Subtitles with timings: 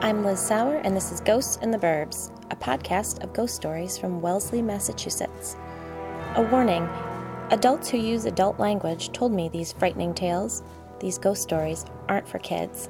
[0.00, 3.98] I'm Liz Sauer, and this is Ghosts in the Burbs, a podcast of ghost stories
[3.98, 5.56] from Wellesley, Massachusetts.
[6.36, 6.88] A warning
[7.50, 10.62] adults who use adult language told me these frightening tales,
[11.00, 12.88] these ghost stories, aren't for kids.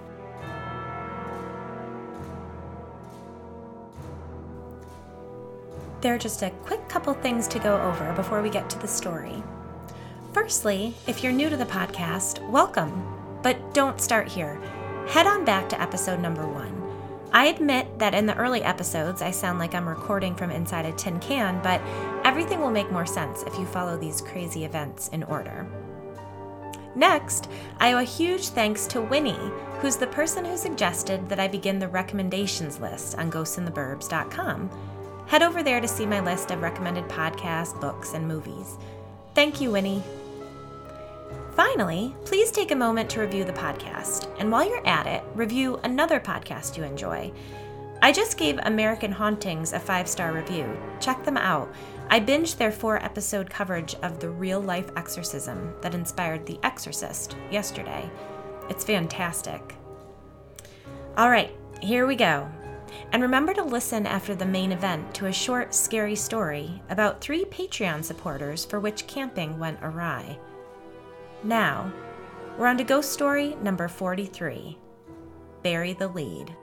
[6.02, 8.86] There are just a quick couple things to go over before we get to the
[8.86, 9.42] story.
[10.34, 13.02] Firstly, if you're new to the podcast, welcome,
[13.42, 14.60] but don't start here.
[15.06, 16.77] Head on back to episode number one.
[17.38, 20.92] I admit that in the early episodes, I sound like I'm recording from inside a
[20.94, 21.80] tin can, but
[22.24, 25.64] everything will make more sense if you follow these crazy events in order.
[26.96, 31.46] Next, I owe a huge thanks to Winnie, who's the person who suggested that I
[31.46, 34.70] begin the recommendations list on ghostintheburbs.com.
[35.28, 38.78] Head over there to see my list of recommended podcasts, books, and movies.
[39.36, 40.02] Thank you, Winnie.
[41.58, 44.32] Finally, please take a moment to review the podcast.
[44.38, 47.32] And while you're at it, review another podcast you enjoy.
[48.00, 50.72] I just gave American Hauntings a five star review.
[51.00, 51.74] Check them out.
[52.10, 57.34] I binged their four episode coverage of the real life exorcism that inspired The Exorcist
[57.50, 58.08] yesterday.
[58.70, 59.74] It's fantastic.
[61.16, 61.50] All right,
[61.82, 62.48] here we go.
[63.10, 67.44] And remember to listen after the main event to a short, scary story about three
[67.46, 70.38] Patreon supporters for which camping went awry.
[71.44, 71.92] Now,
[72.58, 74.76] we're on to ghost story number 43
[75.62, 76.54] Bury the Lead.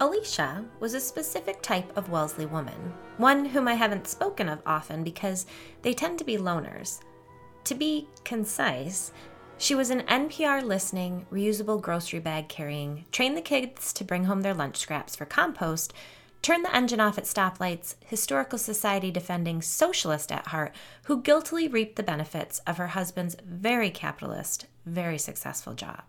[0.00, 5.02] Alicia was a specific type of Wellesley woman, one whom I haven't spoken of often
[5.02, 5.46] because
[5.82, 7.00] they tend to be loners.
[7.64, 9.10] To be concise,
[9.58, 14.42] she was an NPR listening, reusable grocery bag carrying, train the kids to bring home
[14.42, 15.92] their lunch scraps for compost,
[16.42, 21.96] turn the engine off at stoplights, historical society defending socialist at heart who guiltily reaped
[21.96, 26.02] the benefits of her husband's very capitalist, very successful job.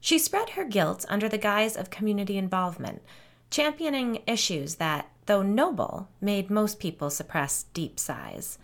[0.00, 3.02] She spread her guilt under the guise of community involvement,
[3.50, 8.58] championing issues that, though noble, made most people suppress deep sighs.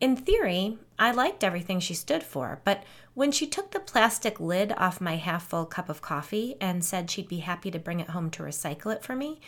[0.00, 2.82] In theory, I liked everything she stood for, but
[3.14, 7.08] when she took the plastic lid off my half full cup of coffee and said
[7.08, 9.40] she'd be happy to bring it home to recycle it for me,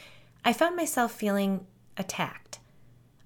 [0.45, 1.67] I found myself feeling
[1.97, 2.59] attacked.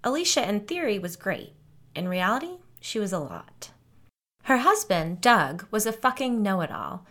[0.05, 1.55] Alicia, in theory, was great.
[1.95, 3.71] In reality, she was a lot.
[4.45, 7.05] Her husband, Doug, was a fucking know it all.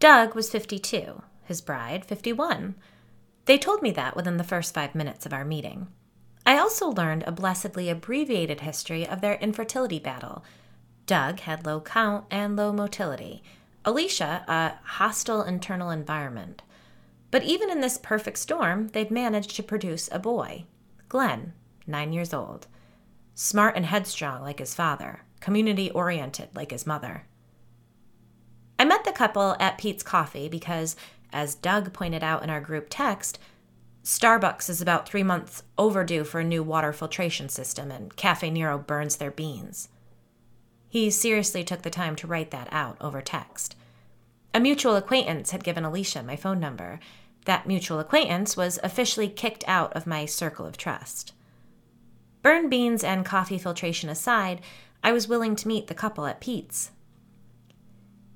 [0.00, 2.74] Doug was 52, his bride, 51.
[3.44, 5.88] They told me that within the first five minutes of our meeting.
[6.44, 10.44] I also learned a blessedly abbreviated history of their infertility battle.
[11.06, 13.42] Doug had low count and low motility.
[13.84, 16.62] Alicia, a hostile internal environment.
[17.32, 20.66] But even in this perfect storm, they'd managed to produce a boy,
[21.08, 21.54] Glenn,
[21.86, 22.68] nine years old.
[23.34, 27.24] Smart and headstrong like his father, community oriented like his mother.
[28.78, 30.94] I met the couple at Peet's Coffee because,
[31.32, 33.38] as Doug pointed out in our group text,
[34.04, 38.76] Starbucks is about three months overdue for a new water filtration system, and Cafe Nero
[38.76, 39.88] burns their beans.
[40.88, 43.74] He seriously took the time to write that out over text.
[44.52, 47.00] A mutual acquaintance had given Alicia my phone number.
[47.44, 51.32] That mutual acquaintance was officially kicked out of my circle of trust.
[52.42, 54.60] Burn beans and coffee filtration aside,
[55.02, 56.90] I was willing to meet the couple at Peet's.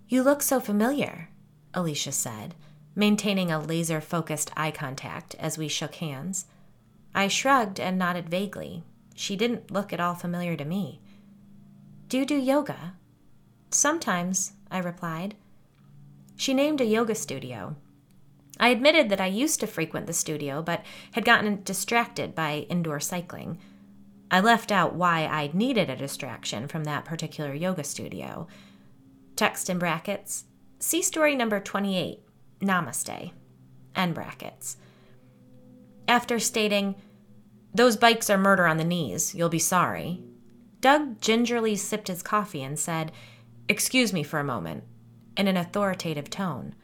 [0.08, 1.28] You look so familiar,
[1.74, 2.54] Alicia said
[2.96, 6.46] maintaining a laser focused eye contact as we shook hands.
[7.14, 8.82] I shrugged and nodded vaguely.
[9.14, 11.00] She didn't look at all familiar to me.
[12.08, 12.94] Do you do yoga?
[13.70, 15.34] Sometimes, I replied.
[16.36, 17.76] She named a yoga studio.
[18.58, 23.00] I admitted that I used to frequent the studio, but had gotten distracted by indoor
[23.00, 23.58] cycling.
[24.30, 28.48] I left out why I needed a distraction from that particular yoga studio.
[29.36, 30.44] Text in brackets.
[30.78, 32.20] See story number 28
[32.60, 33.32] Namaste.
[33.94, 34.76] End brackets.
[36.08, 36.96] After stating,
[37.74, 40.22] Those bikes are murder on the knees, you'll be sorry,
[40.80, 43.10] Doug gingerly sipped his coffee and said,
[43.68, 44.84] Excuse me for a moment,
[45.36, 46.74] in an authoritative tone.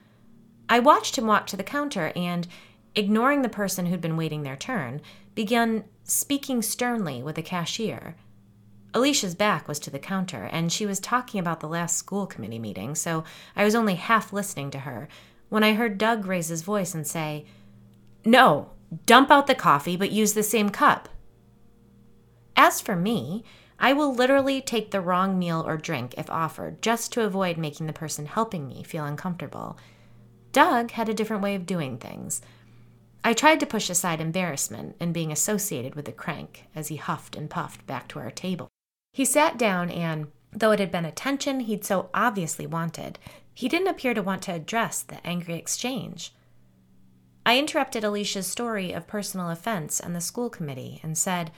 [0.68, 2.46] I watched him walk to the counter and,
[2.94, 5.00] ignoring the person who'd been waiting their turn,
[5.34, 8.16] began speaking sternly with the cashier.
[8.94, 12.58] Alicia's back was to the counter, and she was talking about the last school committee
[12.58, 13.24] meeting, so
[13.56, 15.08] I was only half listening to her
[15.48, 17.46] when I heard Doug raise his voice and say,
[18.24, 18.70] No,
[19.06, 21.08] dump out the coffee, but use the same cup.
[22.56, 23.44] As for me,
[23.78, 27.86] I will literally take the wrong meal or drink if offered, just to avoid making
[27.86, 29.78] the person helping me feel uncomfortable.
[30.52, 32.42] Doug had a different way of doing things.
[33.24, 37.36] I tried to push aside embarrassment in being associated with the crank as he huffed
[37.36, 38.68] and puffed back to our table.
[39.12, 43.18] He sat down and, Though it had been attention he'd so obviously wanted,
[43.54, 46.34] he didn't appear to want to address the angry exchange.
[47.44, 51.50] I interrupted Alicia's story of personal offense and the school committee and said,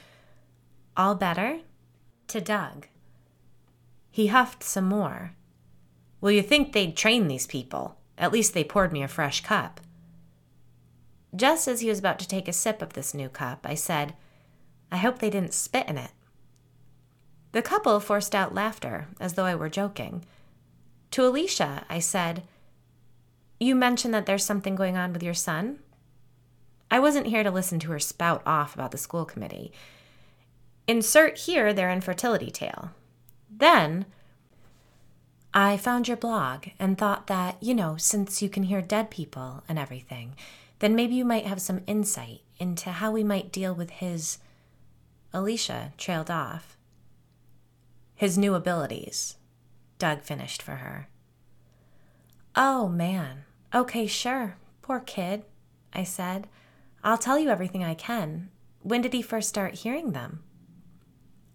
[0.96, 1.60] All better?
[2.28, 2.86] to Doug.
[4.10, 5.34] He huffed some more.
[6.20, 7.98] Well, you think they'd train these people?
[8.16, 9.80] At least they poured me a fresh cup.
[11.34, 14.14] Just as he was about to take a sip of this new cup, I said,
[14.92, 16.12] I hope they didn't spit in it.
[17.52, 20.24] The couple forced out laughter, as though I were joking.
[21.12, 22.42] To Alicia, I said,
[23.58, 25.78] You mentioned that there's something going on with your son?
[26.90, 29.72] I wasn't here to listen to her spout off about the school committee.
[30.86, 32.90] Insert here their infertility tale.
[33.50, 34.06] Then,
[35.56, 39.62] I found your blog and thought that, you know, since you can hear dead people
[39.68, 40.34] and everything,
[40.80, 44.38] then maybe you might have some insight into how we might deal with his.
[45.32, 46.76] Alicia trailed off.
[48.16, 49.36] His new abilities,
[49.98, 51.08] Doug finished for her.
[52.56, 53.44] Oh, man.
[53.72, 54.56] Okay, sure.
[54.82, 55.44] Poor kid,
[55.92, 56.48] I said.
[57.04, 58.50] I'll tell you everything I can.
[58.82, 60.42] When did he first start hearing them?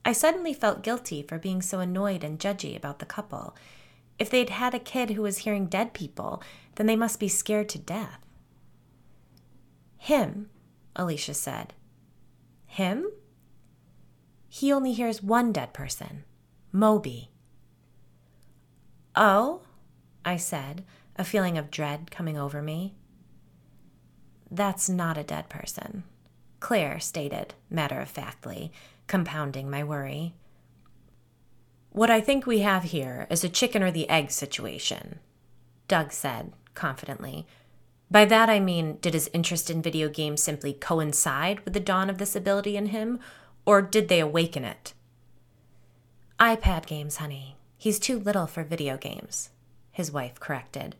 [0.05, 3.55] I suddenly felt guilty for being so annoyed and judgy about the couple.
[4.19, 6.44] If they'd had a kid who was hearing dead people,
[6.75, 8.19] then they must be scared to death.
[9.98, 10.50] Him,
[10.95, 11.74] Alicia said.
[12.66, 13.10] Him?
[14.50, 16.25] He only hears one dead person
[16.71, 17.31] Moby.
[19.16, 19.62] Oh,
[20.24, 20.83] I said,
[21.16, 22.95] a feeling of dread coming over me.
[24.51, 26.04] That's not a dead person,
[26.60, 28.71] Claire stated matter of factly,
[29.07, 30.33] compounding my worry.
[31.99, 35.19] What I think we have here is a chicken or the egg situation,
[35.89, 37.45] Doug said confidently.
[38.09, 42.09] By that I mean, did his interest in video games simply coincide with the dawn
[42.09, 43.19] of this ability in him,
[43.65, 44.93] or did they awaken it?
[46.39, 47.57] iPad games, honey.
[47.77, 49.49] He's too little for video games,
[49.91, 50.95] his wife corrected.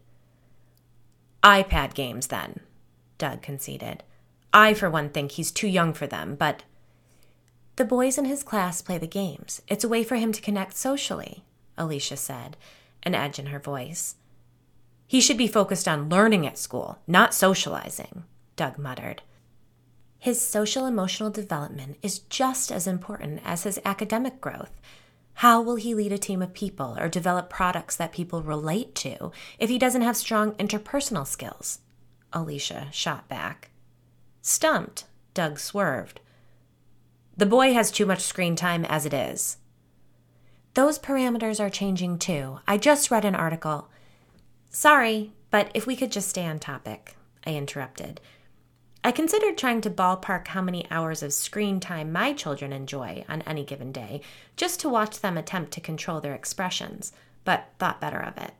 [1.41, 2.59] iPad games, then,
[3.17, 4.03] Doug conceded.
[4.53, 6.63] I, for one, think he's too young for them, but.
[7.79, 9.61] The boys in his class play the games.
[9.69, 11.45] It's a way for him to connect socially,
[11.77, 12.57] Alicia said,
[13.03, 14.15] an edge in her voice.
[15.07, 18.25] He should be focused on learning at school, not socializing,
[18.57, 19.21] Doug muttered.
[20.17, 24.73] His social emotional development is just as important as his academic growth.
[25.35, 29.31] How will he lead a team of people or develop products that people relate to
[29.57, 31.79] if he doesn't have strong interpersonal skills?
[32.33, 33.69] Alicia shot back.
[34.41, 36.19] Stumped, Doug swerved.
[37.39, 39.59] The boy has too much screen time as it is.
[40.74, 42.59] Those parameters are changing too.
[42.68, 43.88] I just read an article.
[44.71, 47.15] Sorry, but if we could just stay on topic,
[47.47, 48.19] I interrupted.
[49.06, 53.42] I considered trying to ballpark how many hours of screen time my children enjoy on
[53.44, 54.19] any given day,
[54.57, 57.13] just to watch them attempt to control their expressions,
[57.45, 58.51] but thought better of it.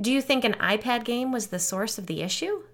[0.00, 2.64] Do you think an iPad game was the source of the issue?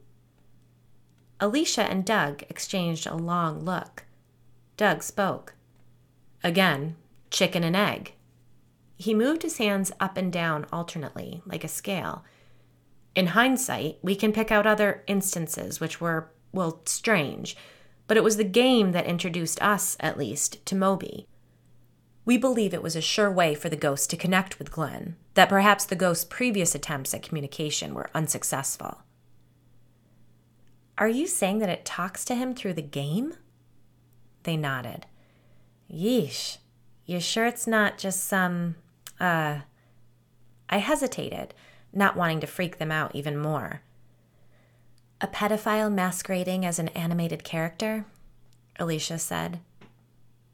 [1.40, 4.04] Alicia and Doug exchanged a long look.
[4.82, 5.54] Doug spoke.
[6.42, 6.96] Again,
[7.30, 8.14] chicken and egg.
[8.96, 12.24] He moved his hands up and down alternately, like a scale.
[13.14, 17.56] In hindsight, we can pick out other instances which were, well, strange,
[18.08, 21.28] but it was the game that introduced us, at least, to Moby.
[22.24, 25.48] We believe it was a sure way for the ghost to connect with Glenn, that
[25.48, 29.04] perhaps the ghost's previous attempts at communication were unsuccessful.
[30.98, 33.34] Are you saying that it talks to him through the game?
[34.42, 35.06] They nodded.
[35.92, 36.58] Yeesh.
[37.04, 38.76] You sure it's not just some
[39.20, 39.60] uh,
[40.68, 41.54] I hesitated,
[41.92, 43.82] not wanting to freak them out even more.
[45.20, 48.06] A pedophile masquerading as an animated character?
[48.78, 49.60] Alicia said.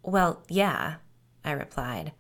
[0.03, 0.97] Well, yeah,
[1.45, 2.13] I replied.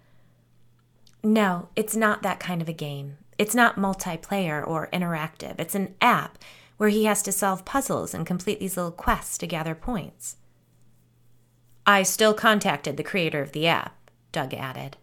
[1.22, 3.18] No, it's not that kind of a game.
[3.37, 5.56] It's not multiplayer or interactive.
[5.58, 6.38] It's an app
[6.78, 10.37] where he has to solve puzzles and complete these little quests to gather points.
[11.88, 13.97] I still contacted the creator of the app,
[14.30, 14.99] Doug added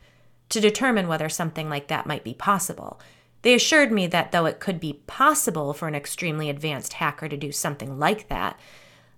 [0.49, 2.99] to determine whether something like that might be possible.
[3.41, 7.35] They assured me that though it could be possible for an extremely advanced hacker to
[7.35, 8.59] do something like that,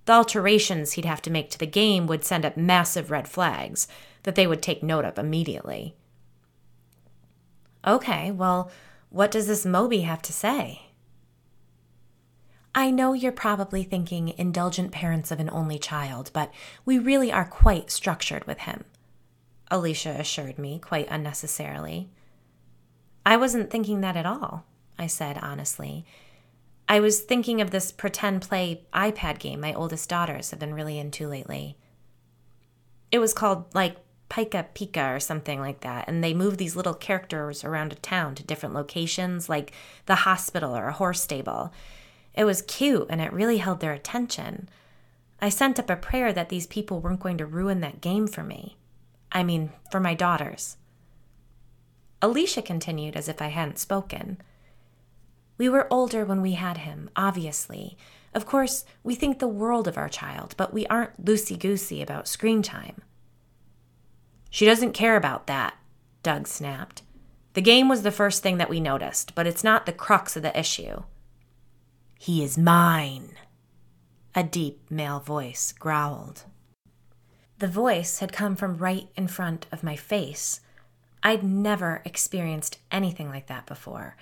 [0.06, 3.90] the alterations he'd have to make to the game would send up massive red flags
[4.24, 5.94] that they would take note of immediately.
[7.86, 8.72] Okay, well,
[9.10, 10.87] what does this Moby have to say?
[12.76, 16.54] I know you're probably thinking indulgent parents of an only child, but
[16.86, 18.84] we really are quite structured with him.
[19.70, 22.10] Alicia assured me, quite unnecessarily.
[23.26, 24.66] I wasn't thinking that at all,
[24.98, 26.06] I said honestly.
[26.88, 30.98] I was thinking of this pretend play iPad game my oldest daughters have been really
[30.98, 31.78] into lately.
[33.12, 33.98] It was called, like,
[34.30, 36.06] Pika Pika or something like that.
[36.08, 39.74] And they move these little characters around a town to different locations, like
[40.06, 41.74] the hospital or a horse stable.
[42.38, 44.70] It was cute and it really held their attention.
[45.41, 48.44] I sent up a prayer that these people weren't going to ruin that game for
[48.44, 48.77] me.
[49.32, 50.77] I mean, for my daughters.
[52.22, 54.38] Alicia continued as if I hadn't spoken.
[55.58, 57.98] We were older when we had him, obviously.
[58.36, 62.27] Of course, we think the world of our child, but we aren't loosey goosey about
[62.27, 63.01] screen time.
[64.51, 65.74] She doesn't care about that,
[66.22, 67.01] Doug snapped.
[67.53, 70.44] The game was the first thing that we noticed, but it's not the crux of
[70.44, 71.01] the issue.
[72.18, 73.34] He is mine,
[74.34, 76.44] a deep male voice growled.
[77.60, 80.62] The voice had come from right in front of my face.
[81.24, 84.16] I'd never experienced anything like that before.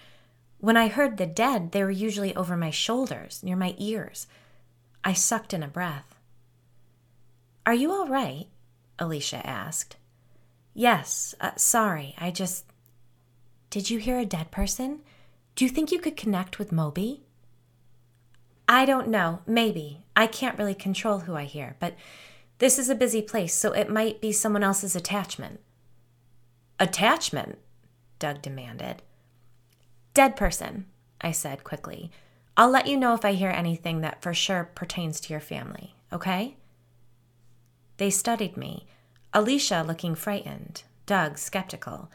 [0.60, 4.28] When I heard the dead, they were usually over my shoulders, near my ears.
[5.04, 6.16] I sucked in a breath.
[7.66, 8.48] Are you all right?
[8.98, 9.98] Alicia asked.
[10.74, 12.66] Yes, uh, sorry, I just.
[13.70, 15.02] Did you hear a dead person?
[15.56, 17.25] Do you think you could connect with Moby?
[18.75, 20.03] I don't know, maybe.
[20.17, 21.96] I can't really control who I hear, but
[22.58, 25.62] this is a busy place, so it might be someone else's attachment.
[26.77, 27.58] Attachment?
[28.20, 29.01] Doug demanded.
[30.13, 30.88] Dead person,
[31.22, 32.12] I said quickly.
[32.58, 35.96] I'll let you know if I hear anything that for sure pertains to your family,
[36.12, 36.58] okay?
[37.96, 38.88] They studied me,
[39.34, 42.12] Alicia looking frightened, Doug skeptical.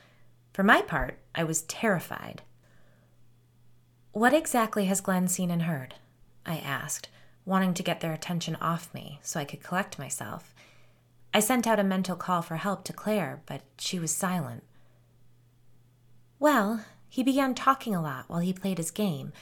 [0.53, 2.43] For my part, I was terrified.
[4.13, 5.95] What exactly has Glenn seen and heard?
[6.47, 7.09] I asked,
[7.45, 10.55] wanting to get their attention off me so I could collect myself.
[11.33, 14.65] I sent out a mental call for help to Claire, but she was silent.
[16.39, 19.33] Well, he began talking a lot while he played his game.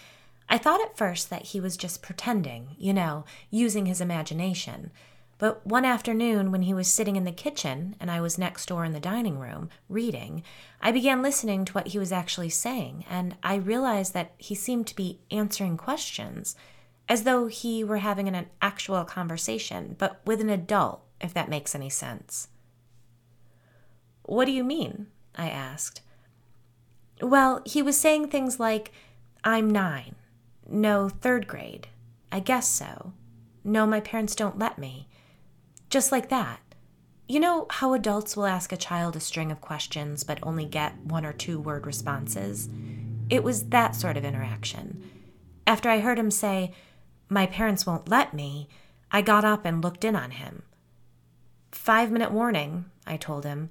[0.49, 4.91] I thought at first that he was just pretending, you know, using his imagination.
[5.39, 8.85] But one afternoon, when he was sitting in the kitchen and I was next door
[8.85, 10.43] in the dining room, reading,
[10.81, 14.89] I began listening to what he was actually saying, and I realized that he seemed
[14.89, 16.57] to be answering questions,
[17.09, 21.75] as though he were having an actual conversation, but with an adult, if that makes
[21.75, 22.49] any sense.
[24.25, 25.07] What do you mean?
[25.35, 26.03] I asked.
[27.23, 28.93] Well, he was saying things like,
[29.43, 30.17] I'm nine.
[30.69, 31.89] No, third grade.
[32.31, 33.13] I guess so.
[33.65, 35.09] No, my parents don't let me.
[35.89, 36.61] Just like that.
[37.27, 40.99] You know how adults will ask a child a string of questions but only get
[41.05, 42.69] one or two word responses?
[43.31, 45.03] It was that sort of interaction.
[45.67, 46.73] After I heard him say,
[47.29, 48.69] My parents won't let me,
[49.11, 50.63] I got up and looked in on him.
[51.73, 53.71] Five minute warning, I told him.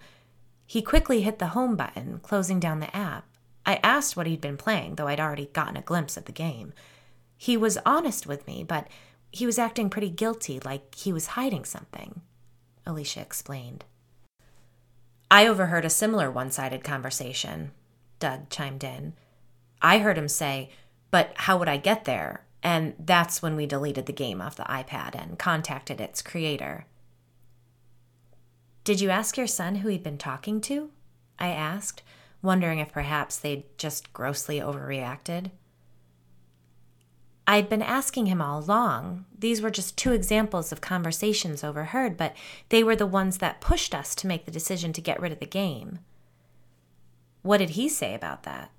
[0.65, 3.25] He quickly hit the home button, closing down the app.
[3.65, 6.73] I asked what he'd been playing, though I'd already gotten a glimpse of the game.
[7.37, 8.87] He was honest with me, but
[9.31, 12.21] he was acting pretty guilty, like he was hiding something,
[12.85, 13.85] Alicia explained.
[15.29, 17.71] I overheard a similar one sided conversation,
[18.19, 19.13] Doug chimed in.
[19.81, 20.69] I heard him say,
[21.11, 22.46] But how would I get there?
[22.67, 26.85] And that's when we deleted the game off the iPad and contacted its creator.
[28.83, 30.91] Did you ask your son who he'd been talking to?
[31.39, 32.03] I asked,
[32.41, 35.51] wondering if perhaps they'd just grossly overreacted.
[37.47, 39.23] I'd been asking him all along.
[39.39, 42.35] These were just two examples of conversations overheard, but
[42.67, 45.39] they were the ones that pushed us to make the decision to get rid of
[45.39, 45.99] the game.
[47.43, 48.71] What did he say about that?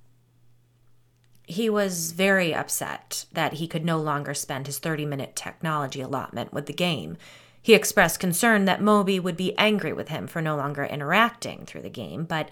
[1.48, 6.52] He was very upset that he could no longer spend his 30 minute technology allotment
[6.52, 7.16] with the game.
[7.62, 11.80] He expressed concern that Moby would be angry with him for no longer interacting through
[11.80, 12.50] the game, but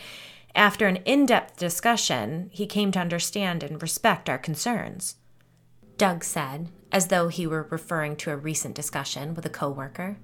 [0.55, 5.17] after an in depth discussion, he came to understand and respect our concerns.
[5.99, 10.17] Doug said, as though he were referring to a recent discussion with a coworker.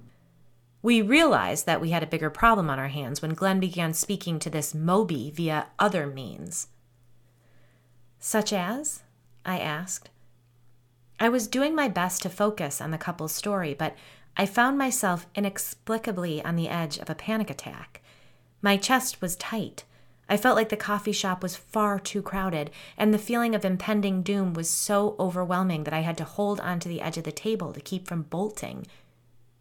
[0.81, 4.39] We realized that we had a bigger problem on our hands when Glenn began speaking
[4.39, 6.69] to this Moby via other means.
[8.25, 9.03] Such as?
[9.45, 10.09] I asked.
[11.19, 13.97] I was doing my best to focus on the couple's story, but
[14.37, 18.01] I found myself inexplicably on the edge of a panic attack.
[18.61, 19.83] My chest was tight.
[20.29, 24.23] I felt like the coffee shop was far too crowded, and the feeling of impending
[24.23, 27.73] doom was so overwhelming that I had to hold onto the edge of the table
[27.73, 28.87] to keep from bolting.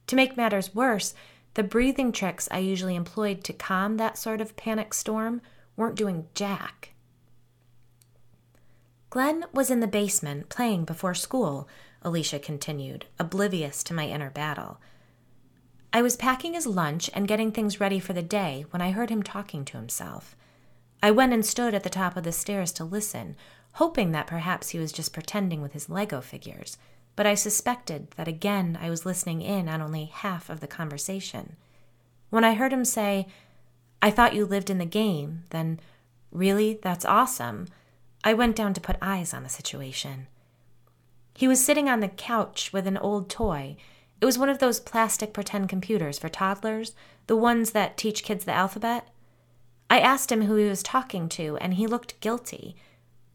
[0.06, 1.14] To make matters worse,
[1.54, 5.40] the breathing tricks I usually employed to calm that sort of panic storm
[5.76, 6.90] weren't doing jack.
[9.12, 11.68] Glenn was in the basement playing before school,
[12.00, 14.80] Alicia continued, oblivious to my inner battle.
[15.92, 19.10] I was packing his lunch and getting things ready for the day when I heard
[19.10, 20.34] him talking to himself.
[21.02, 23.36] I went and stood at the top of the stairs to listen,
[23.72, 26.78] hoping that perhaps he was just pretending with his Lego figures,
[27.14, 31.56] but I suspected that again I was listening in on only half of the conversation.
[32.30, 33.26] When I heard him say,
[34.00, 35.42] I thought you lived in the game.
[35.50, 35.80] Then,
[36.30, 36.78] really?
[36.82, 37.66] That's awesome.
[38.24, 40.28] I went down to put eyes on the situation.
[41.34, 43.76] He was sitting on the couch with an old toy.
[44.20, 46.94] It was one of those plastic pretend computers for toddlers,
[47.26, 49.08] the ones that teach kids the alphabet.
[49.90, 52.76] I asked him who he was talking to, and he looked guilty.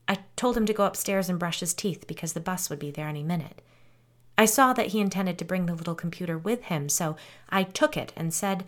[0.08, 2.92] I told him to go upstairs and brush his teeth because the bus would be
[2.92, 3.62] there any minute.
[4.38, 7.18] I saw that he intended to bring the little computer with him, so
[7.50, 8.64] I took it and said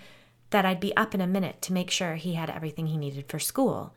[0.49, 3.29] that I'd be up in a minute to make sure he had everything he needed
[3.29, 3.93] for school.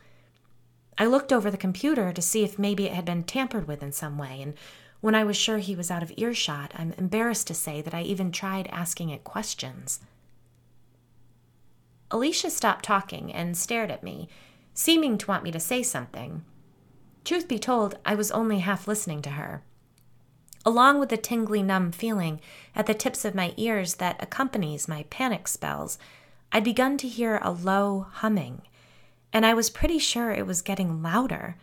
[0.98, 3.92] I looked over the computer to see if maybe it had been tampered with in
[3.92, 4.54] some way, and
[5.00, 8.02] when I was sure he was out of earshot, I'm embarrassed to say that I
[8.02, 10.00] even tried asking it questions.
[12.10, 14.28] Alicia stopped talking and stared at me,
[14.74, 16.44] seeming to want me to say something.
[17.24, 19.62] Truth be told, I was only half listening to her.
[20.64, 22.40] Along with the tingly, numb feeling
[22.76, 25.98] at the tips of my ears that accompanies my panic spells,
[26.52, 28.62] I'd begun to hear a low humming
[29.32, 31.56] and I was pretty sure it was getting louder.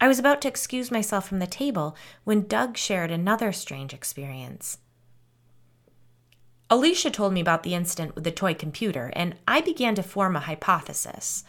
[0.00, 4.78] I was about to excuse myself from the table when Doug shared another strange experience.
[6.70, 10.36] Alicia told me about the incident with the toy computer, and I began to form
[10.36, 11.42] a hypothesis.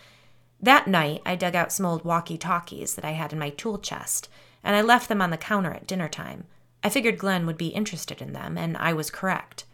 [0.62, 3.78] That night, I dug out some old walkie talkies that I had in my tool
[3.78, 4.30] chest,
[4.64, 6.46] and I left them on the counter at dinner time.
[6.84, 9.66] I figured Glenn would be interested in them, and I was correct.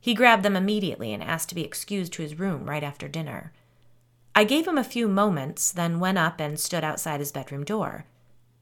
[0.00, 3.52] He grabbed them immediately and asked to be excused to his room right after dinner.
[4.38, 8.04] I gave him a few moments, then went up and stood outside his bedroom door.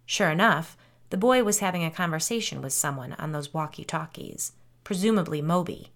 [0.06, 0.76] Sure enough,
[1.10, 4.52] the boy was having a conversation with someone on those walkie talkies,
[4.84, 5.90] presumably Moby.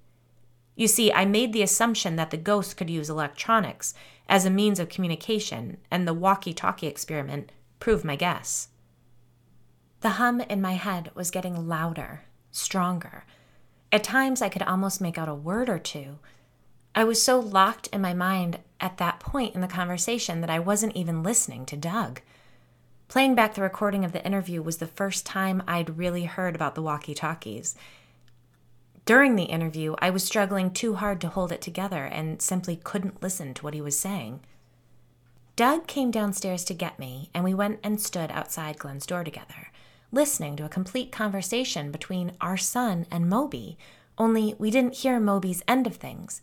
[0.74, 3.94] You see, I made the assumption that the ghost could use electronics
[4.28, 8.70] as a means of communication, and the walkie talkie experiment proved my guess.
[10.00, 13.24] The hum in my head was getting louder, stronger.
[13.92, 16.18] At times, I could almost make out a word or two,
[16.98, 20.58] I was so locked in my mind at that point in the conversation that I
[20.58, 22.20] wasn't even listening to Doug.
[23.08, 26.74] Playing back the recording of the interview was the first time I'd really heard about
[26.74, 27.74] the walkie talkies.
[29.06, 33.22] During the interview, I was struggling too hard to hold it together and simply couldn't
[33.22, 34.40] listen to what he was saying.
[35.56, 39.72] Doug came downstairs to get me, and we went and stood outside Glenn's door together,
[40.12, 43.78] listening to a complete conversation between our son and Moby,
[44.18, 46.40] only we didn't hear Moby's end of things.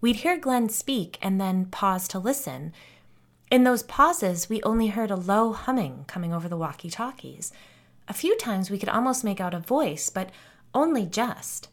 [0.00, 2.72] We'd hear Glenn speak and then pause to listen.
[3.50, 7.52] In those pauses, we only heard a low humming coming over the walkie talkies.
[8.08, 10.30] A few times we could almost make out a voice, but
[10.74, 11.68] only just.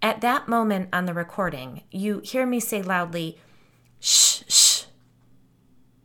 [0.00, 3.38] At that moment on the recording, you hear me say loudly,
[4.00, 4.84] shh, shh.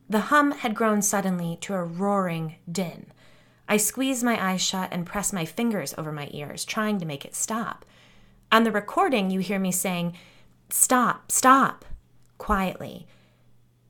[0.10, 3.08] The hum had grown suddenly to a roaring din.
[3.68, 7.26] I squeezed my eyes shut and pressed my fingers over my ears, trying to make
[7.26, 7.86] it stop.
[8.52, 10.14] On the recording, you hear me saying,
[10.70, 11.86] Stop, stop,
[12.38, 13.08] quietly.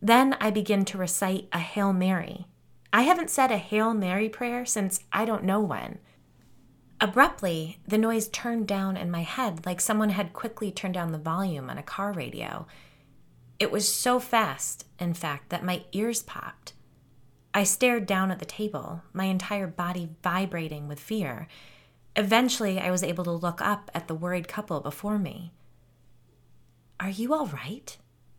[0.02, 2.46] Then I begin to recite a Hail Mary.
[2.94, 6.00] I haven't said a Hail Mary prayer since I don't know when.
[7.00, 11.18] Abruptly, the noise turned down in my head like someone had quickly turned down the
[11.18, 12.68] volume on a car radio.
[13.60, 16.74] It was so fast, in fact, that my ears popped.
[17.54, 21.48] I stared down at the table, my entire body vibrating with fear.
[22.16, 25.54] Eventually, I was able to look up at the worried couple before me.
[27.00, 27.96] Are you all right?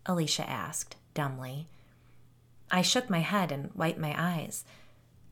[0.07, 1.69] Alicia asked, dumbly.
[2.71, 4.65] I shook my head and wiped my eyes.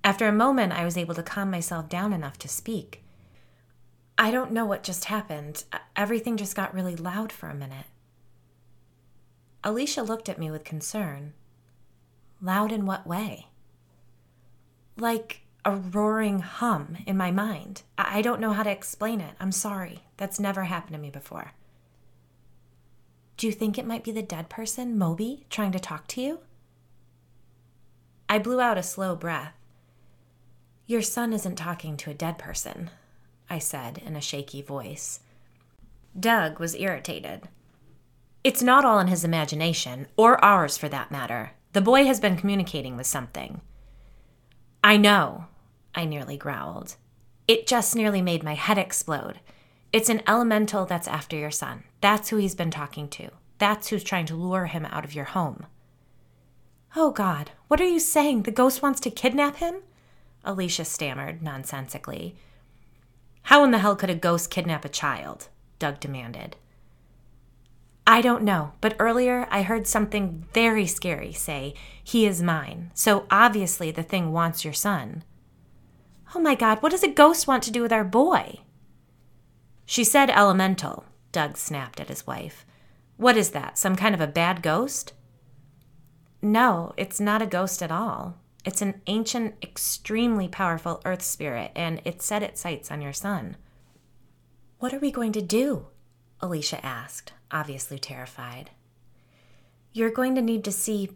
[0.04, 3.02] After a moment, I was able to calm myself down enough to speak.
[4.16, 5.64] I don't know what just happened.
[5.96, 7.86] Everything just got really loud for a minute.
[9.64, 11.32] Alicia looked at me with concern.
[12.40, 13.48] Loud in what way?
[14.96, 17.82] Like a roaring hum in my mind.
[17.98, 19.34] I don't know how to explain it.
[19.40, 20.04] I'm sorry.
[20.16, 21.52] That's never happened to me before.
[23.36, 26.38] Do you think it might be the dead person, Moby, trying to talk to you?
[28.28, 29.52] I blew out a slow breath.
[30.86, 32.90] Your son isn't talking to a dead person,
[33.50, 35.20] I said in a shaky voice.
[36.18, 37.48] Doug was irritated.
[38.42, 41.52] It's not all in his imagination, or ours for that matter.
[41.72, 43.60] The boy has been communicating with something.
[44.82, 45.46] I know,
[45.94, 46.96] I nearly growled.
[47.46, 49.40] It just nearly made my head explode.
[49.92, 51.84] It's an elemental that's after your son.
[52.00, 53.30] That's who he's been talking to.
[53.58, 55.66] That's who's trying to lure him out of your home.
[56.94, 58.42] Oh, God, what are you saying?
[58.42, 59.76] The ghost wants to kidnap him?
[60.44, 62.36] Alicia stammered nonsensically.
[63.42, 65.48] How in the hell could a ghost kidnap a child?
[65.78, 66.56] Doug demanded.
[68.06, 72.92] I don't know, but earlier I heard something very scary say, He is mine.
[72.94, 75.24] So obviously the thing wants your son.
[76.34, 78.60] Oh my God, what does a ghost want to do with our boy?
[79.86, 82.66] She said elemental, Doug snapped at his wife.
[83.16, 85.12] What is that, some kind of a bad ghost?
[86.42, 88.36] No, it's not a ghost at all.
[88.64, 93.56] It's an ancient, extremely powerful earth spirit, and it set its sights on your son.
[94.80, 95.86] What are we going to do?
[96.40, 98.70] Alicia asked, obviously terrified.
[99.92, 101.12] You're going to need to see,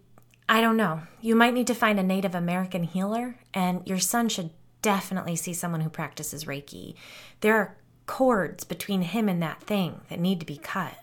[0.49, 4.29] I don't know, you might need to find a Native American healer, and your son
[4.29, 6.95] should definitely see someone who practices Reiki.
[7.41, 7.77] There are
[8.11, 10.99] cords between him and that thing that need to be cut.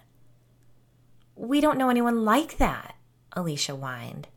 [1.38, 2.96] We don't know anyone like that,
[3.32, 4.28] Alicia whined.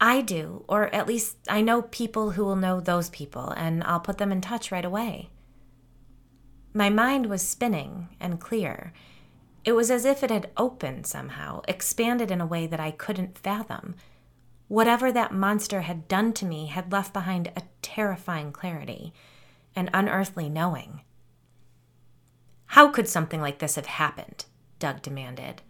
[0.00, 3.98] I do, or at least I know people who will know those people, and I'll
[3.98, 5.30] put them in touch right away.
[6.72, 8.92] My mind was spinning and clear.
[9.64, 13.36] It was as if it had opened somehow, expanded in a way that I couldn't
[13.36, 13.96] fathom.
[14.68, 19.12] Whatever that monster had done to me had left behind a terrifying clarity,
[19.74, 21.00] an unearthly knowing.
[22.74, 24.46] How could something like this have happened?
[24.80, 25.62] Doug demanded.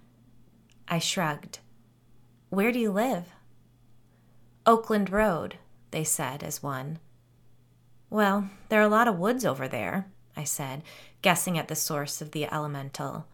[0.89, 1.59] I shrugged.
[2.49, 3.27] Where do you live?
[4.65, 5.59] Oakland Road,
[5.91, 6.99] they said as one.
[8.09, 10.83] Well, there are a lot of woods over there, I said,
[11.21, 13.27] guessing at the source of the elemental.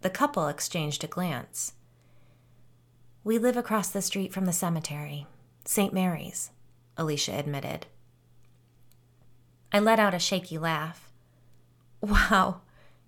[0.00, 1.74] The couple exchanged a glance.
[3.22, 5.28] We live across the street from the cemetery,
[5.64, 5.94] St.
[5.94, 6.50] Mary's,
[6.96, 7.86] Alicia admitted.
[9.72, 11.08] I let out a shaky laugh.
[12.00, 12.62] Wow,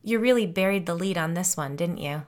[0.04, 2.22] you really buried the lead on this one, didn't you?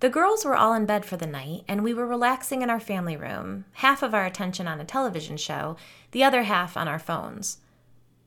[0.00, 2.78] The girls were all in bed for the night, and we were relaxing in our
[2.78, 5.76] family room, half of our attention on a television show,
[6.10, 7.58] the other half on our phones.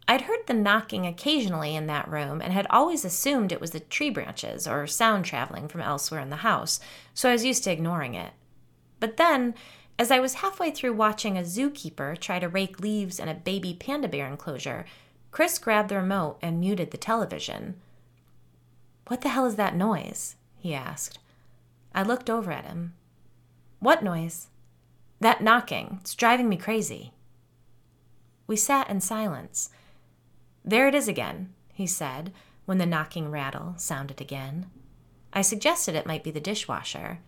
[0.08, 3.80] I'd heard the knocking occasionally in that room and had always assumed it was the
[3.80, 6.80] tree branches or sound traveling from elsewhere in the house,
[7.14, 8.32] so I was used to ignoring it.
[9.00, 9.54] But then,
[10.02, 13.78] as I was halfway through watching a zookeeper try to rake leaves in a baby
[13.80, 14.84] panda bear enclosure,
[15.30, 17.76] Chris grabbed the remote and muted the television.
[19.06, 20.38] What the hell is that noise?
[20.58, 21.20] he asked.
[21.94, 22.96] I looked over at him.
[23.78, 24.48] What noise?
[25.20, 26.00] That knocking.
[26.02, 27.14] It's driving me crazy.
[28.48, 29.70] We sat in silence.
[30.66, 32.34] There it is again, he said,
[32.66, 34.66] when the knocking rattle sounded again.
[35.32, 37.20] I suggested it might be the dishwasher.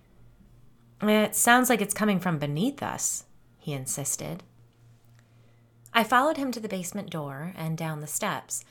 [1.10, 3.26] Eh, it sounds like it's coming from beneath us,
[3.58, 4.44] he insisted.
[5.94, 8.63] I followed him to the basement door and down the steps.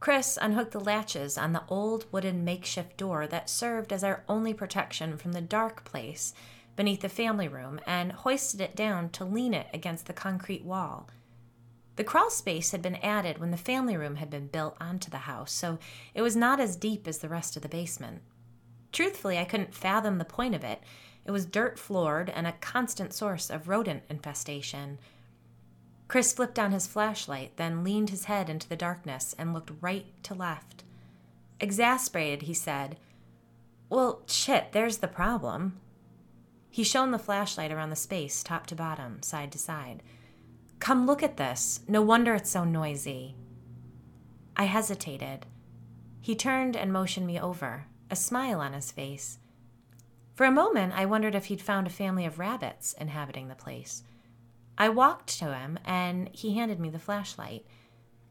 [0.00, 4.54] Chris unhooked the latches on the old wooden makeshift door that served as our only
[4.54, 6.34] protection from the dark place
[6.74, 11.08] beneath the family room and hoisted it down to lean it against the concrete wall.
[11.96, 15.18] The crawl space had been added when the family room had been built onto the
[15.18, 15.78] house, so
[16.14, 18.22] it was not as deep as the rest of the basement.
[18.92, 20.82] Truthfully, I couldn't fathom the point of it.
[21.24, 24.98] It was dirt floored and a constant source of rodent infestation.
[26.08, 30.06] Chris flipped on his flashlight, then leaned his head into the darkness and looked right
[30.24, 30.84] to left.
[31.60, 32.96] Exasperated, he said,
[33.88, 35.80] Well, shit, there's the problem.
[36.68, 40.02] He shone the flashlight around the space, top to bottom, side to side.
[40.80, 41.80] Come look at this.
[41.86, 43.36] No wonder it's so noisy.
[44.56, 45.46] I hesitated.
[46.20, 49.38] He turned and motioned me over, a smile on his face.
[50.34, 54.02] For a moment, I wondered if he'd found a family of rabbits inhabiting the place.
[54.78, 57.66] I walked to him and he handed me the flashlight.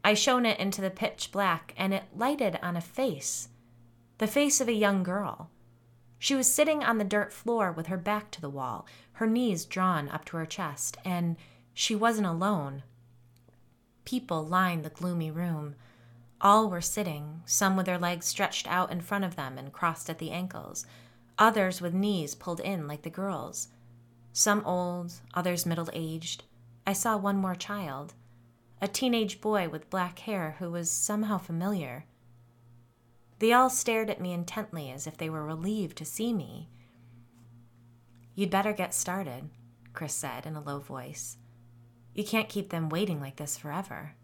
[0.04, 3.48] I shone it into the pitch black and it lighted on a face
[4.22, 5.50] the face of a young girl.
[6.16, 9.64] She was sitting on the dirt floor with her back to the wall, her knees
[9.64, 11.34] drawn up to her chest, and
[11.74, 12.84] she wasn't alone.
[14.04, 15.74] People lined the gloomy room.
[16.40, 20.08] All were sitting, some with their legs stretched out in front of them and crossed
[20.08, 20.86] at the ankles,
[21.42, 23.68] others with knees pulled in like the girls.
[24.32, 26.44] Some old, others middle aged.
[26.86, 28.14] I saw one more child,
[28.80, 32.04] a teenage boy with black hair who was somehow familiar.
[33.40, 36.68] They all stared at me intently as if they were relieved to see me.
[38.36, 39.50] You'd better get started,
[39.92, 41.38] Chris said in a low voice.
[42.14, 44.14] You can't keep them waiting like this forever.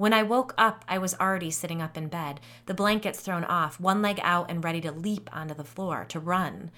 [0.00, 3.78] When I woke up, I was already sitting up in bed, the blankets thrown off,
[3.78, 6.70] one leg out and ready to leap onto the floor, to run.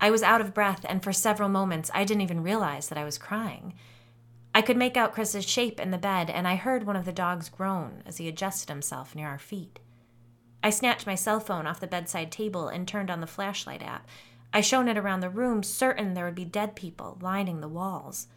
[0.00, 3.02] I was out of breath, and for several moments I didn't even realize that I
[3.02, 3.74] was crying.
[4.54, 7.10] I could make out Chris's shape in the bed, and I heard one of the
[7.10, 9.80] dogs groan as he adjusted himself near our feet.
[10.62, 14.06] I snatched my cell phone off the bedside table and turned on the flashlight app.
[14.52, 18.28] I shone it around the room, certain there would be dead people lining the walls.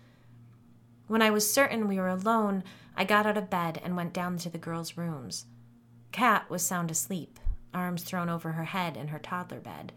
[1.07, 2.63] When I was certain we were alone,
[2.95, 5.45] I got out of bed and went down to the girls' rooms.
[6.11, 7.39] Kat was sound asleep,
[7.73, 9.93] arms thrown over her head in her toddler bed.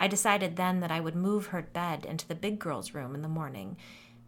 [0.00, 3.22] I decided then that I would move her bed into the big girl's room in
[3.22, 3.76] the morning.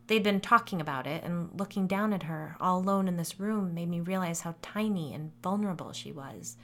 [0.06, 3.74] They'd been talking about it, and looking down at her, all alone in this room,
[3.74, 6.56] made me realize how tiny and vulnerable she was.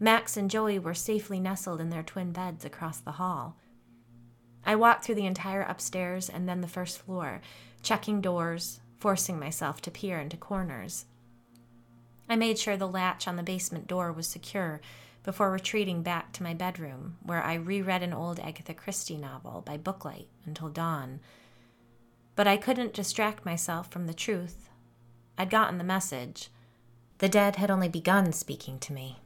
[0.00, 3.56] Max and Joey were safely nestled in their twin beds across the hall.
[4.66, 7.40] I walked through the entire upstairs and then the first floor,
[7.82, 11.06] checking doors, forcing myself to peer into corners.
[12.28, 14.80] I made sure the latch on the basement door was secure
[15.22, 19.78] before retreating back to my bedroom, where I reread an old Agatha Christie novel by
[19.78, 21.20] booklight until dawn.
[22.34, 24.68] But I couldn't distract myself from the truth.
[25.38, 26.50] I'd gotten the message.
[27.18, 29.20] The dead had only begun speaking to me.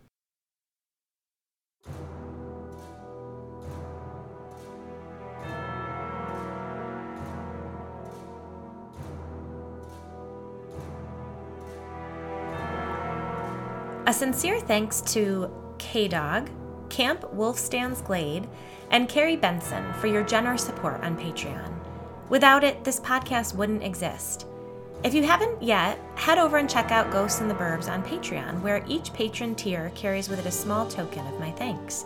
[14.10, 16.50] A sincere thanks to K Dog,
[16.88, 18.48] Camp Wolfstan's Glade,
[18.90, 21.72] and Carrie Benson for your generous support on Patreon.
[22.28, 24.46] Without it, this podcast wouldn't exist.
[25.04, 28.60] If you haven't yet, head over and check out Ghosts in the Burbs on Patreon,
[28.62, 32.04] where each patron tier carries with it a small token of my thanks.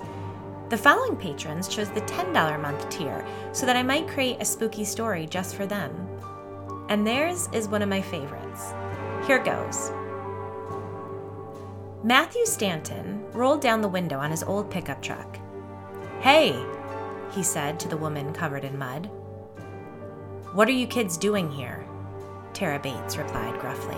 [0.69, 4.45] The following patrons chose the $10 a month tier so that I might create a
[4.45, 6.07] spooky story just for them.
[6.91, 8.75] And theirs is one of my favorites.
[9.27, 9.91] Here goes.
[12.05, 15.39] Matthew Stanton rolled down the window on his old pickup truck.
[16.21, 16.55] Hey,
[17.31, 19.09] he said to the woman covered in mud.
[20.53, 21.87] What are you kids doing here?
[22.53, 23.97] Tara Bates replied gruffly.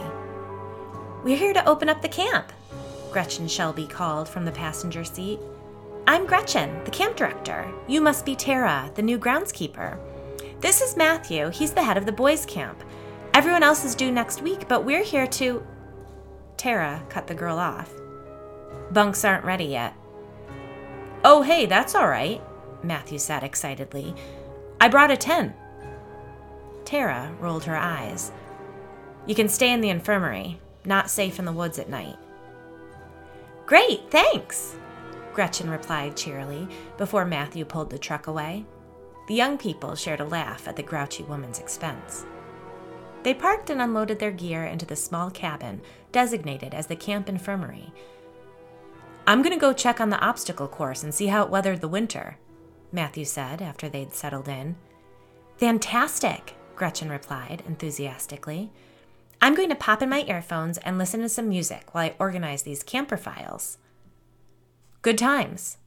[1.25, 2.53] We're here to open up the camp,
[3.11, 5.41] Gretchen Shelby called from the passenger seat.
[6.07, 7.69] I'm Gretchen, the camp director.
[7.89, 9.99] You must be Tara, the new groundskeeper.
[10.61, 11.49] This is Matthew.
[11.49, 12.85] He's the head of the boys' camp.
[13.35, 15.67] Everyone else is due next week, but we're here to.
[16.67, 17.95] Tara cut the girl off.
[18.91, 19.95] Bunks aren't ready yet.
[21.23, 22.43] Oh, hey, that's all right,
[22.83, 24.17] Matthew said excitedly.
[24.81, 25.53] I brought a tent.
[26.85, 28.33] Tara rolled her eyes.
[29.27, 32.17] You can stay in the infirmary, not safe in the woods at night.
[33.65, 34.75] Great, thanks,
[35.35, 36.67] Gretchen replied cheerily
[36.99, 38.67] before Matthew pulled the truck away.
[39.29, 42.27] The young people shared a laugh at the grouchy woman's expense.
[43.27, 45.81] They parked and unloaded their gear into the small cabin
[46.13, 47.93] designated as the camp infirmary.
[49.27, 51.89] I'm going to go check on the obstacle course and see how it weathered the
[51.89, 52.39] winter,
[52.93, 54.77] Matthew said after they'd settled in.
[55.57, 58.71] Fantastic, Gretchen replied enthusiastically.
[59.43, 62.63] I'm going to pop in my earphones and listen to some music while I organize
[62.63, 63.79] these camper files.
[65.03, 65.79] Good times,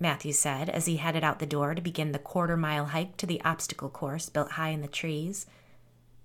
[0.00, 3.26] Matthew said as he headed out the door to begin the quarter mile hike to
[3.26, 5.46] the obstacle course built high in the trees.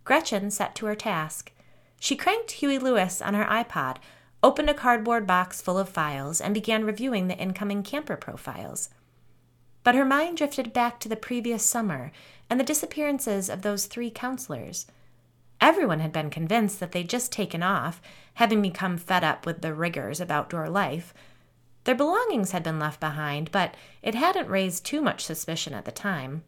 [0.05, 1.51] Gretchen set to her task.
[1.99, 3.97] She cranked Huey Lewis on her iPod,
[4.41, 8.89] opened a cardboard box full of files, and began reviewing the incoming camper profiles.
[9.83, 12.11] But her mind drifted back to the previous summer
[12.49, 14.85] and the disappearances of those three counselors.
[15.61, 18.01] Everyone had been convinced that they'd just taken off,
[18.35, 21.13] having become fed up with the rigors of outdoor life.
[21.85, 25.91] Their belongings had been left behind, but it hadn't raised too much suspicion at the
[25.91, 26.43] time.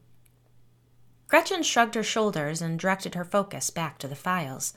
[1.27, 4.73] Gretchen shrugged her shoulders and directed her focus back to the files.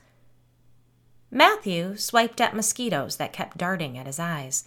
[1.31, 4.65] Matthew swiped at mosquitoes that kept darting at his eyes.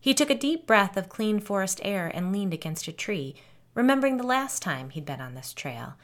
[0.00, 3.34] He took a deep breath of clean forest air and leaned against a tree,
[3.74, 5.94] remembering the last time he'd been on this trail.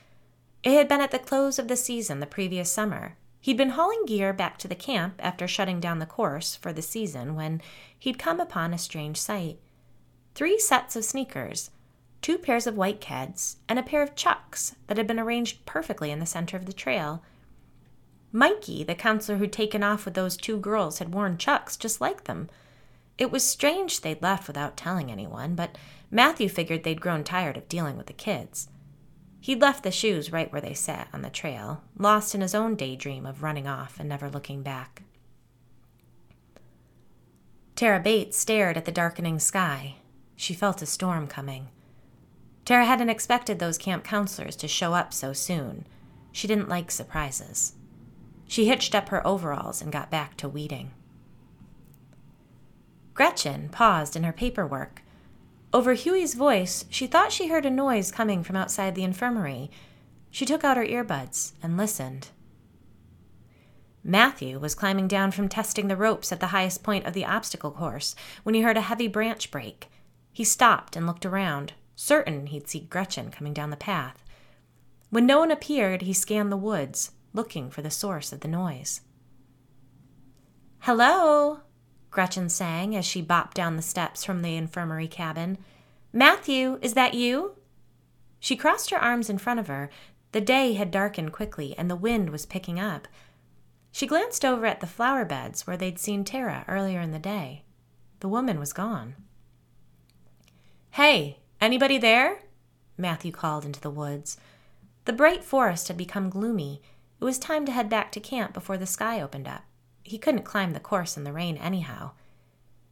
[0.62, 3.16] It had been at the close of the season the previous summer.
[3.40, 6.82] He'd been hauling gear back to the camp after shutting down the course for the
[6.82, 7.62] season when
[7.98, 9.58] he'd come upon a strange sight.
[10.34, 11.70] Three sets of sneakers,
[12.24, 16.10] two pairs of white Keds, and a pair of chucks that had been arranged perfectly
[16.10, 17.22] in the center of the trail.
[18.32, 22.24] Mikey, the counselor who'd taken off with those two girls, had worn chucks just like
[22.24, 22.48] them.
[23.18, 25.76] It was strange they'd left without telling anyone, but
[26.10, 28.68] Matthew figured they'd grown tired of dealing with the kids.
[29.38, 32.74] He'd left the shoes right where they sat on the trail, lost in his own
[32.74, 35.02] daydream of running off and never looking back.
[37.76, 39.96] Tara Bates stared at the darkening sky.
[40.36, 41.68] She felt a storm coming.
[42.64, 45.86] Tara hadn't expected those camp counselors to show up so soon.
[46.32, 47.74] She didn't like surprises.
[48.46, 50.92] She hitched up her overalls and got back to weeding.
[53.12, 55.02] Gretchen paused in her paperwork.
[55.72, 59.70] Over Huey's voice, she thought she heard a noise coming from outside the infirmary.
[60.30, 62.28] She took out her earbuds and listened.
[64.02, 67.70] Matthew was climbing down from testing the ropes at the highest point of the obstacle
[67.70, 69.88] course when he heard a heavy branch break.
[70.32, 74.24] He stopped and looked around, certain he'd see Gretchen coming down the path.
[75.10, 79.00] When no one appeared, he scanned the woods, looking for the source of the noise.
[80.80, 81.60] Hello,
[82.10, 85.58] Gretchen sang as she bopped down the steps from the infirmary cabin.
[86.12, 87.56] Matthew, is that you?
[88.38, 89.90] She crossed her arms in front of her.
[90.32, 93.08] The day had darkened quickly, and the wind was picking up.
[93.90, 97.64] She glanced over at the flower beds where they'd seen Tara earlier in the day.
[98.20, 99.14] The woman was gone.
[100.90, 102.40] Hey, anybody there?
[102.96, 104.36] Matthew called into the woods.
[105.06, 106.80] The bright forest had become gloomy.
[107.20, 109.64] It was time to head back to camp before the sky opened up.
[110.02, 112.12] He couldn't climb the course in the rain anyhow.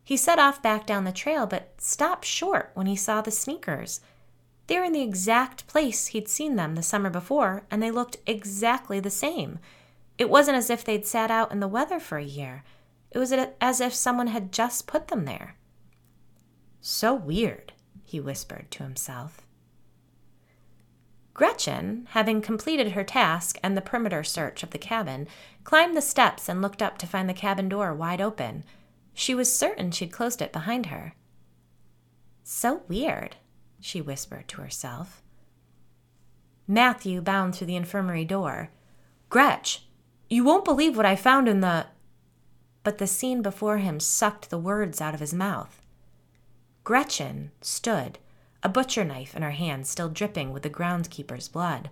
[0.05, 4.01] He set off back down the trail, but stopped short when he saw the sneakers.
[4.67, 8.17] They were in the exact place he'd seen them the summer before, and they looked
[8.27, 9.59] exactly the same.
[10.19, 12.65] It wasn't as if they'd sat out in the weather for a year.
[13.11, 15.57] It was as if someone had just put them there.
[16.81, 17.72] So weird,
[18.13, 19.41] he whispered to himself.
[21.33, 25.27] Gretchen, having completed her task and the perimeter search of the cabin,
[25.65, 28.65] climbed the steps and looked up to find the cabin door wide open.
[29.15, 31.15] She was certain she'd closed it behind her.
[32.45, 33.37] So weird,
[33.81, 35.23] she whispered to herself.
[36.69, 38.69] Matthew bounded through the infirmary door.
[39.31, 39.87] Gretch,
[40.29, 41.87] you won't believe what I found in the.
[42.85, 45.82] But the scene before him sucked the words out of his mouth.
[46.85, 48.19] Gretchen stood,
[48.63, 51.91] a butcher knife in her hand still dripping with the groundskeeper's blood.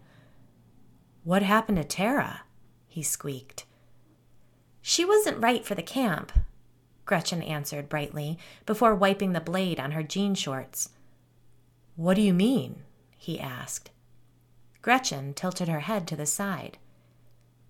[1.24, 2.42] What happened to Tara?
[2.88, 3.66] he squeaked.
[4.82, 6.32] She wasn't right for the camp,
[7.04, 10.90] Gretchen answered brightly, before wiping the blade on her jean shorts.
[11.96, 12.82] What do you mean?
[13.16, 13.90] he asked.
[14.82, 16.78] Gretchen tilted her head to the side.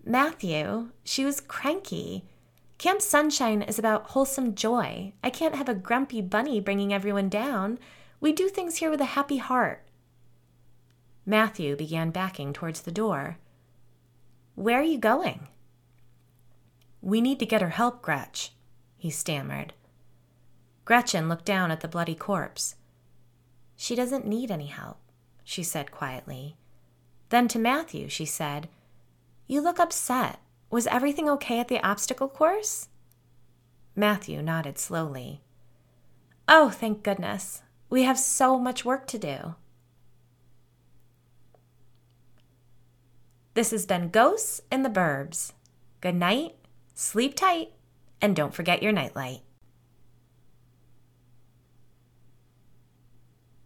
[0.05, 2.25] Matthew, she was cranky.
[2.81, 5.13] Camp Sunshine is about wholesome joy.
[5.23, 7.79] I can't have a grumpy bunny bringing everyone down.
[8.23, 9.87] We do things here with a happy heart.
[11.27, 13.37] Matthew began backing towards the door.
[14.55, 15.49] Where are you going?
[17.03, 18.55] We need to get her help, Gretch,
[18.97, 19.75] he stammered.
[20.87, 22.77] Gretchen looked down at the bloody corpse.
[23.77, 24.97] She doesn't need any help,
[25.45, 26.57] she said quietly.
[27.29, 28.71] Then to Matthew, she said,
[29.47, 30.41] You look upset.
[30.71, 32.89] Was everything okay at the obstacle course?
[33.97, 35.41] Matthew nodded slowly.
[36.49, 37.63] Oh, thank goodness.
[37.89, 39.55] We have so much work to do.
[43.55, 45.53] This has been Ghosts in the Burbs.
[46.01, 46.55] Good night,
[46.95, 47.73] sleep tight,
[48.23, 49.41] and don't forget your nightlight.